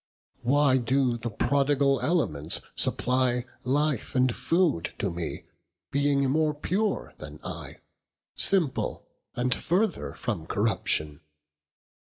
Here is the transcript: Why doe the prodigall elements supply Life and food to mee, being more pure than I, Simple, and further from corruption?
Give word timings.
Why 0.41 0.77
doe 0.77 1.15
the 1.15 1.29
prodigall 1.29 2.01
elements 2.01 2.59
supply 2.75 3.45
Life 3.63 4.15
and 4.15 4.35
food 4.35 4.95
to 4.97 5.11
mee, 5.11 5.45
being 5.91 6.27
more 6.27 6.55
pure 6.55 7.13
than 7.19 7.39
I, 7.43 7.81
Simple, 8.35 9.05
and 9.35 9.53
further 9.53 10.13
from 10.15 10.47
corruption? 10.47 11.21